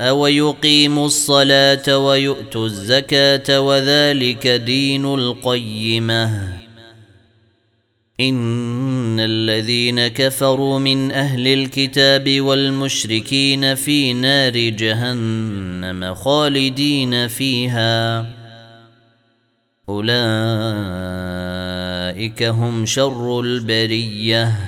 ويقيموا 0.00 1.06
الصلاة 1.06 1.98
ويؤتوا 1.98 2.66
الزكاة 2.66 3.60
وذلك 3.60 4.46
دين 4.46 5.14
القيمة. 5.14 6.58
إن 8.20 9.20
الذين 9.20 10.08
كفروا 10.08 10.78
من 10.78 11.12
أهل 11.12 11.46
الكتاب 11.46 12.40
والمشركين 12.40 13.74
في 13.74 14.12
نار 14.12 14.58
جهنم 14.58 16.14
خالدين 16.14 17.28
فيها. 17.28 18.26
أولئك 19.88 20.12
هم 22.42 22.86
شر 22.86 23.40
البريه. 23.40 24.67